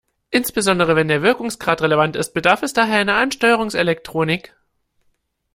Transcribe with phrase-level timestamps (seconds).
[0.31, 4.51] Insbesondere wenn der Wirkungsgrad relevant ist, bedarf es daher einer Ansteuerungselektronik.